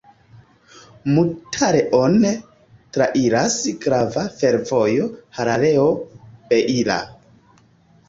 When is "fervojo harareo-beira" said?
4.41-7.03